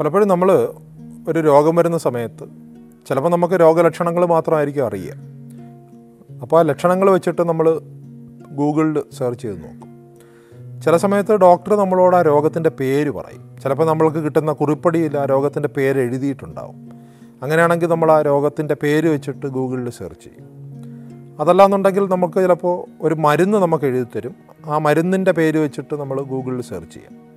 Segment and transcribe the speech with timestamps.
[0.00, 0.52] പലപ്പോഴും നമ്മൾ
[1.28, 2.46] ഒരു രോഗം വരുന്ന സമയത്ത്
[3.08, 5.14] ചിലപ്പോൾ നമുക്ക് രോഗലക്ഷണങ്ങൾ മാത്രമായിരിക്കും അറിയുക.
[6.42, 7.80] അപ്പോൾ ആ ലക്ഷണങ്ങൾ വെച്ചിട്ട് നമ്മൾ
[8.50, 9.88] ഗൂഗിളിൽ സെർച്ച് ചെയ്ത് നോക്കും.
[10.82, 13.56] ചില സമയത്ത് ഡോക്ടർ നമ്മളോട് ആ രോഗത്തിന്റെ പേര് പറയും.
[13.62, 16.90] ചിലപ്പോൾ നമ്മൾക്ക് കിട്ടുന്ന കുറിപ്പടിയിൽ ആ രോഗത്തിന്റെ പേര് എഴുതിയിട്ടുണ്ടാവും.
[17.42, 20.57] അങ്ങനെയാണെങ്കിൽ നമ്മൾ ആ രോഗത്തിന്റെ പേര് വെച്ചിട്ട് ഗൂഗിളിൽ സെർച്ച് ചെയ്യും.
[21.38, 24.34] അതല്ലാന്നുണ്ടെങ്കിൽ നമുക്ക് ചിലപ്പോൾ ഒരു മരുന്ന് നമുക്ക് എഴുതി തരും
[24.66, 27.28] ആ മരുന്നിന്റെ പേര് വെച്ചിട്ട് നമ്മൾ ഗൂഗിളിൽ സെർച്ച് ചെയ്യാം.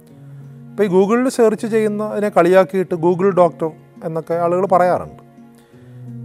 [0.71, 3.71] ഇപ്പോൾ ഈ ഗൂഗിളിൽ സെർച്ച് ചെയ്യുന്നതിനെ കളിയാക്കിയിട്ട് ഗൂഗിൾ ഡോക്ടർ
[4.03, 5.31] എന്നൊക്കെ ആളുകൾ പറയാറുണ്ട്.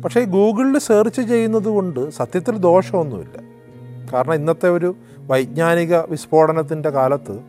[0.02, 3.43] പക്ഷേ ഈ ഗൂഗിളിൽ സെർച്ച് ചെയ്യുന്നത് കൊണ്ട് സത്യത്തിൽ ദോഷമൊന്നുമില്ല.
[4.13, 7.41] കാരണം ഇന്നത്തെ ഒരു വൈജ്ഞാനിക വിസ്ഫോടനത്തിന്റെ കാലത്ത്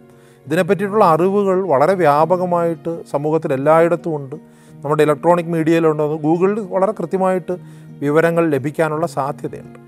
[0.45, 4.35] ഇതിനെപ്പറ്റിയിട്ടുള്ള അറിവുകൾ വളരെ വ്യാപകമായിട്ട് സമൂഹത്തിൽ എല്ലായിടത്തും ഉണ്ട്.
[4.71, 6.15] നമ്മുടെ ഇലക്ട്രോണിക് മീഡിയയിലുണ്ടോ.
[6.15, 7.57] ഗൂഗിളിൽ വളരെ കൃത്യമായിട്ട്
[7.99, 9.86] വിവരങ്ങൾ ലഭിക്കാനുള്ള സാധ്യതയുണ്ട്.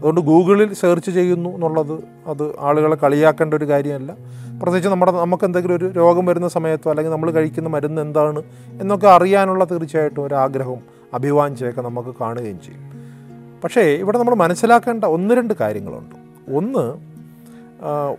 [0.00, 1.92] അതുകൊണ്ട് ഗൂഗിളിൽ സെർച്ച് ചെയ്യുന്നു എന്നുള്ളത്
[2.26, 4.12] അത് ആളുകളെ കളിയാക്കേണ്ട ഒരു കാര്യമല്ല.
[4.62, 8.42] പ്രത്യേകിച്ച് നമ്മുടെ നമുക്ക് എന്തെങ്കിലും ഒരു രോഗം വരുന്ന സമയത്തോ അല്ലെങ്കിൽ നമ്മൾ കഴിക്കുന്ന മരുന്ന് എന്താണ്
[8.80, 10.80] എന്നൊക്കെ അറിയാനുള്ള തീർച്ചയായിട്ടും ഒരു ആഗ്രഹവും
[11.14, 13.00] അഭിവാഞ്ചയൊക്കെ നമുക്ക് കാണുകയും ചെയ്യും.
[13.64, 16.16] പക്ഷേ ഇവിടെ നമ്മൾ മനസ്സിലാക്കേണ്ട ഒന്ന് രണ്ട് കാര്യങ്ങളുണ്ട്.
[16.54, 17.10] ഒന്ന്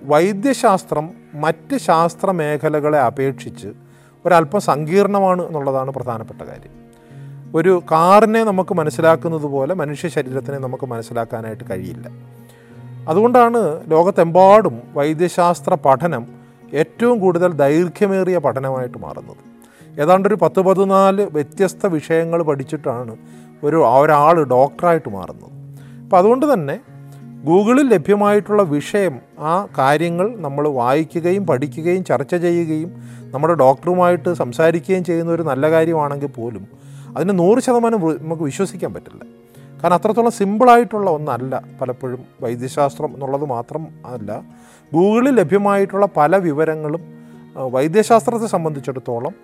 [0.04, 3.68] വൈദ്യശാസ്ത്രം മറ്റ് ശാസ്ത്ര മേഖലകളെ അപേക്ഷിച്ച്
[4.26, 6.81] ഒരല്പം സങ്കീർണമാണ് എന്നുള്ളതാണ് പ്രധാനപ്പെട്ട കാര്യം.
[7.56, 12.10] ഒരു കാറിനെ നമുക്ക് മനസ്സിലാക്കുന്നത് പോലെ മനുഷ്യ ശരീരത്തിനെ നമുക്ക് മനസ്സിലാക്കാനായിട്ട് കഴിയില്ല.
[13.10, 16.28] അതുകൊണ്ടാണ് ലോകത്തെമ്പാടും വൈദ്യശാസ്ത്ര പഠനം
[16.74, 19.42] ഏറ്റവും കൂടുതൽ ദൈർഘ്യമേറിയ പഠനമായിട്ട് മാറുന്നത്.
[20.02, 23.16] ഏതാണ്ട് ഒരു പത്ത് പതിനാല് വ്യത്യസ്ത വിഷയങ്ങൾ പഠിച്ചിട്ടാണ്
[23.64, 25.52] ഒരു ഒരാൾ ഡോക്ടറായിട്ട് മാറുന്നത്.
[26.04, 26.80] അപ്പം അതുകൊണ്ട് തന്നെ
[27.46, 32.94] ഗൂഗിളിൽ ലഭ്യമായിട്ടുള്ള വിഷയം ആ കാര്യങ്ങൾ നമ്മൾ വായിക്കുകയും പഠിക്കുകയും ചർച്ച ചെയ്യുകയും
[33.32, 36.82] നമ്മുടെ ഡോക്ടറുമായിട്ട് സംസാരിക്കുകയും ചെയ്യുന്ന ഒരു നല്ല കാര്യമാണെങ്കിൽ പോലും
[37.17, 39.23] അതിന് നൂറ് ശതമാനം നമുക്ക് വിശ്വസിക്കാൻ പറ്റില്ല.
[39.84, 44.44] കാരണം അത്രത്തോളം സിമ്പിളായിട്ടുള്ള ഒന്നല്ല പലപ്പോഴും വൈദ്യശാസ്ത്രം എന്നുള്ളത് മാത്രം അല്ല.
[44.94, 47.02] ഗൂഗിളിൽ ലഭ്യമായിട്ടുള്ള പല വിവരങ്ങളും
[47.58, 49.36] വൈദ്യശാസ്ത്രത്തെ സംബന്ധിച്ചിടത്തോളം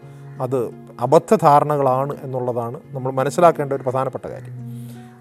[0.42, 4.54] അത് അബദ്ധധാരണകളാണ് എന്നുള്ളതാണ് നമ്മൾ മനസ്സിലാക്കേണ്ട ഒരു പ്രധാനപ്പെട്ട കാര്യം.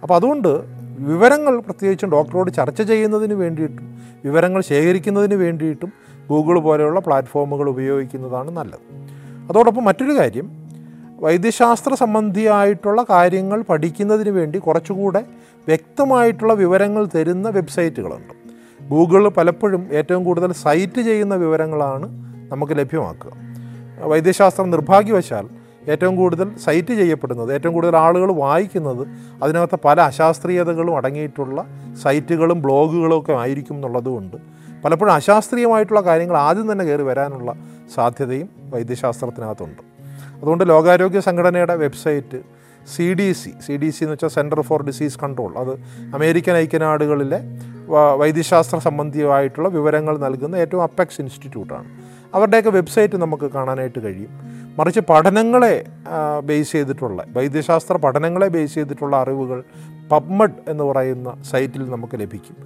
[0.03, 5.93] അപ്പോൾ അതുകൊണ്ട് വിവരങ്ങൾ പ്രത്യേകിച്ചും ഡോക്ടറോട് ചർച്ച ചെയ്യുന്നതിന് വേണ്ടിയിട്ടും വിവരങ്ങൾ ശേഖരിക്കുന്നതിന് വേണ്ടിയിട്ടും
[6.29, 9.07] ഗൂഗിൾ പോലെയുള്ള പ്ലാറ്റ്ഫോമുകൾ ഉപയോഗിക്കുന്നതാണ് നല്ലത്.
[9.51, 10.66] അതോടൊപ്പം മറ്റൊരു കാര്യം
[11.23, 15.25] വൈദ്യശാസ്ത്ര സംബന്ധിയായിട്ടുള്ള കാര്യങ്ങൾ പഠിക്കുന്നതിന് വേണ്ടി കുറച്ചുകൂടെ
[15.69, 18.35] വ്യക്തമായിട്ടുള്ള വിവരങ്ങൾ തരുന്ന വെബ്സൈറ്റുകളുണ്ട്.
[18.89, 22.07] ഗൂഗിൾ പലപ്പോഴും ഏറ്റവും കൂടുതൽ സൈറ്റ് ചെയ്യുന്ന വിവരങ്ങളാണ്
[22.53, 23.33] നമുക്ക് ലഭ്യമാക്കുക.
[23.99, 25.49] വൈദ്യശാസ്ത്രം നിർഭാഗ്യവശാൽ
[25.89, 29.09] ഏറ്റവും കൂടുതൽ സൈറ്റ് ചെയ്യപ്പെടുന്നത് ഏറ്റവും കൂടുതൽ ആളുകൾ വായിക്കുന്നത്
[29.43, 31.65] അതിനകത്ത് പല അശാസ്ത്രീയതകളും അടങ്ങിയിട്ടുള്ള
[32.03, 34.37] സൈറ്റുകളും ബ്ലോഗുകളും ഒക്കെ ആയിരിക്കും എന്നുള്ളതുകൊണ്ട്
[34.85, 37.55] പലപ്പോഴും അശാസ്ത്രീയമായിട്ടുള്ള കാര്യങ്ങൾ ആദ്യം തന്നെ കയറി വരാനുള്ള
[37.95, 39.96] സാധ്യതയും വൈദ്യശാസ്ത്രത്തിനകത്തുണ്ട്.
[40.35, 42.41] അതുകൊണ്ട് ലോകാരോഗ്യ സംഘടനയുടെ website
[42.97, 45.73] C D C C D C എന്ന് വെച്ചാൽ സെന്റർ ഫോർ ഡിസീസ് കൺട്രോൾ അത്
[46.15, 47.41] അമേരിക്കൻ ഐക്യനാടുകളിലെ
[48.17, 51.89] വൈദ്യശാസ്ത്ര സംബന്ധിയായിട്ടുള്ള വിവരങ്ങൾ നൽകുന്ന ഏറ്റവും അപ്പെക്സ് ഇൻസ്റ്റിറ്റ്യൂട്ടാണ്.
[52.35, 54.31] അവരുടെയൊക്കെ വെബ്സൈറ്റ് നമുക്ക് കാണാനായിട്ട് കഴിയും.
[54.79, 55.85] മറിച്ച് പഠനങ്ങളെ
[56.45, 59.63] ബേസ് ചെയ്തിട്ടുള്ള വൈദ്യശാസ്ത്ര പഠനങ്ങളെ ബേസ് ചെയ്തിട്ടുള്ള അറിവുകൾ
[60.13, 62.57] പബ്മഡ് എന്ന് പറയുന്ന സൈറ്റിൽ നമുക്ക് ലഭിക്കും.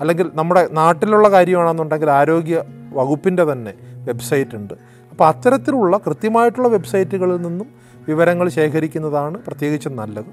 [0.00, 4.74] അല്ലെങ്കിൽ നമ്മുടെ നാട്ടിലുള്ള കാര്യമാണെന്നുണ്ടെങ്കിൽ ആരോഗ്യ വകുപ്പിന്റെ തന്നെ വെബ്സൈറ്റ് ഉണ്ട്.
[5.20, 7.66] അപ്പോൾ അത്തരത്തിലുള്ള കൃത്യമായിട്ടുള്ള വെബ്സൈറ്റുകളിൽ നിന്നും
[8.08, 10.24] വിവരങ്ങൾ ശേഖരിക്കുന്നതാണ് പ്രത്യേകിച്ചും നല്ലത്.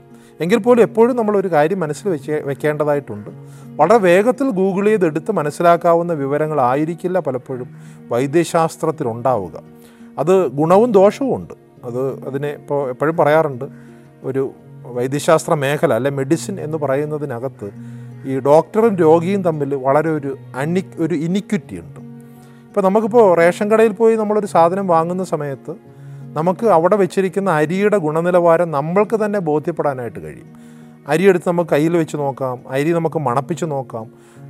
[0.42, 3.30] എങ്കിൽ പോലും എപ്പോഴും നമ്മളൊരു കാര്യം മനസ്സിൽ വെച്ച് വെക്കേണ്ടതായിട്ടുണ്ട്.
[3.66, 7.68] വളരെ വേഗത്തിൽ ഗൂഗിൾ ചെയ്തെടുത്ത് മനസ്സിലാക്കാവുന്ന വിവരങ്ങളായിരിക്കില്ല പലപ്പോഴും
[8.09, 9.64] വൈദ്യശാസ്ത്രത്തിലുണ്ടാവുക.
[10.18, 11.54] അത് ഗുണവും ദോഷവും ഉണ്ട്.
[11.84, 13.66] അത് അതിനെ ഇപ്പോൾ എപ്പോഴും പറയാറുണ്ട്.
[14.24, 14.52] ഒരു
[14.86, 17.69] വൈദ്യശാസ്ത്ര മേഖല അല്ലെ മെഡിസിൻ എന്ന് പറയുന്നതിനകത്ത്
[18.25, 22.06] ഈ ഡോക്ടറും രോഗിയും തമ്മിൽ വളരെ ഒരു അണി ഒരു ഇനിക്വിറ്റി ഉണ്ട്.
[22.77, 25.73] ഇപ്പോൾ നമുക്കിപ്പോൾ റേഷൻ കടയിൽ പോയി നമ്മളൊരു സാധനം വാങ്ങുന്ന സമയത്ത്
[26.38, 30.49] നമുക്ക് അവിടെ വെച്ചിരിക്കുന്ന അരിയുടെ ഗുണനിലവാരം നമ്മൾക്ക് തന്നെ ബോധ്യപ്പെടാനായിട്ട് കഴിയും.
[31.07, 34.05] അരി എടുത്ത് നമുക്ക് കയ്യിൽ വെച്ച് നോക്കാം അരി നമുക്ക് മണപ്പിച്ച് നോക്കാം.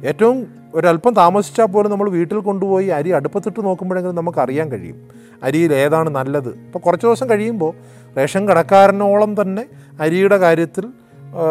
[0.05, 4.97] ഏറ്റവും ഒരല്പം താമസിച്ചാൽ പോലും നമ്മൾ വീട്ടിൽ കൊണ്ടുപോയി അരി അടുപ്പത്തിട്ട് നോക്കുമ്പോഴെങ്കിലും നമുക്ക് അറിയാൻ കഴിയും
[5.43, 6.49] അരിയിൽ ഏതാണ് നല്ലത്.
[6.49, 7.73] ഇപ്പോൾ കുറച്ച് ദിവസം കഴിയുമ്പോൾ
[8.17, 9.65] റേഷൻ കടക്കാരനോളം തന്നെ
[10.01, 10.87] അരിയുടെ കാര്യത്തിൽ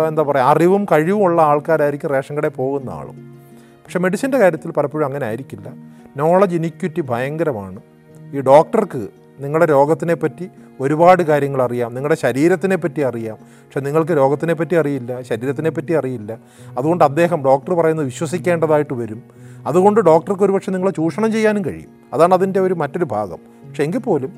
[0.09, 3.36] എന്താ പറയുക അറിവും കഴിവും ഉള്ള ആൾക്കാരായിരിക്കും റേഷൻ കടയിൽ പോകുന്ന ആളും.
[3.87, 5.73] പക്ഷേ മെഡിസിന്റെ കാര്യത്തിൽ പലപ്പോഴും അങ്ങനെ ആയിരിക്കില്ല.
[6.17, 7.81] നോളജ് ഇനിക്വിറ്റി ഭയങ്കരമാണ്.
[8.35, 10.49] ഈ ഡോക്ടർക്ക് നിങ്ങളുടെ രോഗത്തിനെ പറ്റി
[10.81, 11.95] ഒരുപാട് കാര്യങ്ങൾ അറിയാം.
[11.95, 13.37] നിങ്ങളുടെ ശരീരത്തിനെ പറ്റി അറിയാം.
[13.37, 16.39] പക്ഷെ നിങ്ങൾക്ക് രോഗത്തിനെ പറ്റി അറിയില്ല ശരീരത്തിനെ പറ്റി അറിയില്ല.
[16.79, 19.23] അതുകൊണ്ട് അദ്ദേഹം ഡോക്ടർ പറയുന്നത് വിശ്വസിക്കേണ്ടതായിട്ട് വരും.
[19.67, 21.91] അതുകൊണ്ട് ഡോക്ടർക്ക് ഒരുപക്ഷെ നിങ്ങളെ ചൂഷണം ചെയ്യാനും കഴിയും.
[22.13, 23.39] അതാണ് അതിന്റെ ഒരു മറ്റൊരു ഭാഗം.
[23.69, 24.33] പക്ഷെ എങ്കിൽ പോലും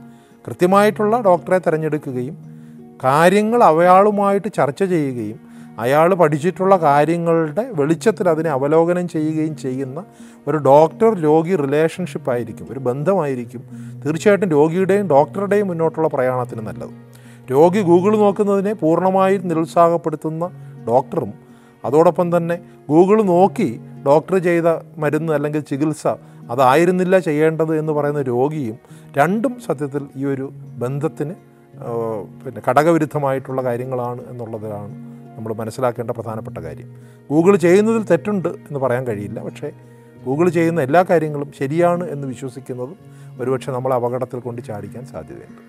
[0.46, 2.38] കൃത്യമായിട്ടുള്ള ഡോക്ടറെ തിരഞ്ഞെടുക്കുകയും
[3.04, 5.47] കാര്യങ്ങൾ അയാളുമായിട്ട് ചർച്ച ചെയ്യുകയും
[5.78, 10.04] അയാൾ പഠിച്ചിട്ടുള്ള കാര്യങ്ങളുടെ വെളിച്ചത്തിൽ അതിനെ അവലോകനം ചെയ്യുകയും ചെയ്യുന്ന
[10.46, 13.62] ഒരു ഡോക്ടർ രോഗി റിലേഷൻഷിപ്പ് ആയിരിക്കും ഒരു ബന്ധമായിരിക്കും.
[14.04, 16.90] തീർച്ചയായിട്ടും രോഗിയുടെയും ഡോക്ടറുടെയും മുന്നോട്ടുള്ള പ്രയാണത്തിന് നല്ലത്.
[17.50, 20.50] രോഗി ഗൂഗിൾ നോക്കുന്നതിനെ പൂർണമായും നിരുത്സാഹപ്പെടുത്തുന്ന
[20.88, 21.32] ഡോക്ടറും
[21.84, 22.58] അതോടൊപ്പം തന്നെ
[22.88, 26.06] ഗൂഗിൾ നോക്കി ഡോക്ടർ ചെയ്ത മരുന്ന് അല്ലെങ്കിൽ ചികിത്സ
[26.50, 28.76] അതായിരുന്നില്ല ചെയ്യേണ്ടത് എന്ന് പറയുന്ന രോഗിയും
[29.16, 31.34] രണ്ടും സത്യത്തിൽ ഈ ഒരു ബന്ധത്തിന്
[32.44, 35.07] പിന്നെ ഘടകവിരുദ്ധമായിട്ടുള്ള കാര്യങ്ങളാണ് എന്നുള്ളതാണ്
[35.38, 36.88] നമ്മൾ മനസ്സിലാക്കേണ്ട പ്രധാനപ്പെട്ട കാര്യം.
[37.30, 39.42] ഗൂഗിൾ ചെയ്യുന്നതിൽ തെറ്റുണ്ട് എന്ന് പറയാൻ കഴിയില്ല.
[39.42, 39.70] പക്ഷേ
[40.26, 42.96] ഗൂഗിൾ ചെയ്യുന്ന എല്ലാ കാര്യങ്ങളും ശരിയാണ് എന്ന് വിശ്വസിക്കുന്നതും
[43.40, 45.62] ഒരുപക്ഷെ നമ്മൾ അപകടത്തിൽ കൊണ്ട് ചാടിക്കാൻ സാധ്യതയുണ്ട്.